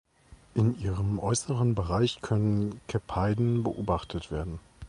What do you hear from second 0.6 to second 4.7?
ihrem äußeren Bereich können Cepheiden beobachtet werden.